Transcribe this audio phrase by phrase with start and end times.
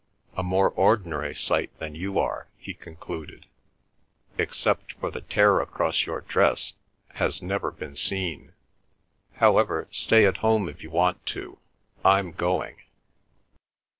[0.35, 3.45] A more ordinary sight than you are," he concluded,
[4.35, 6.73] "except for the tear across your dress
[7.09, 8.53] has never been seen.
[9.33, 11.59] However, stay at home if you want to.
[12.03, 12.77] I'm going."